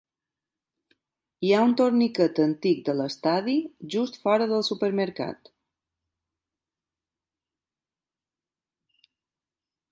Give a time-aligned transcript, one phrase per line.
[1.47, 3.55] Hi ha un torniquet antic de l'estadi
[3.97, 5.53] just fora del supermercat.